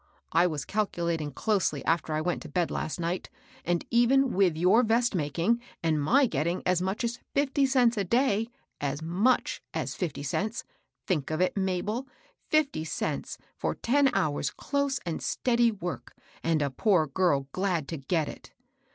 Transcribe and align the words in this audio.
I 0.31 0.47
was 0.47 0.65
calculating 0.65 1.29
closely 1.31 1.85
after 1.85 2.11
I 2.15 2.21
went 2.21 2.41
to 2.41 2.49
bed 2.49 2.69
THE 2.69 2.73
BAD 2.73 2.79
HEABT. 2.79 3.01
127 3.01 3.05
last 3.05 3.11
night, 3.11 3.29
and, 3.63 3.85
even 3.91 4.33
with 4.33 4.57
your 4.57 4.81
vest 4.81 5.13
making 5.13 5.61
and 5.83 6.01
my 6.01 6.25
getting 6.25 6.63
as 6.65 6.81
much 6.81 7.03
as 7.03 7.19
fifty 7.35 7.67
cents 7.67 7.97
a 7.97 8.03
day,— 8.03 8.49
as 8.91 9.03
much 9.03 9.61
as 9.75 9.93
fifty 9.93 10.23
cents! 10.23 10.63
Think 11.05 11.29
of 11.29 11.39
it, 11.39 11.55
Mahel 11.55 12.07
I— 12.07 12.11
fifty 12.49 12.83
cents 12.83 13.37
for 13.55 13.75
ten 13.75 14.09
hours 14.15 14.49
close 14.49 14.99
and 15.05 15.21
steady 15.21 15.69
work 15.71 16.13
1 16.41 16.51
and 16.51 16.61
a 16.63 16.71
poor 16.71 17.05
girl 17.05 17.47
glad 17.51 17.87
to 17.89 17.97
get 17.97 18.27
it 18.27 18.49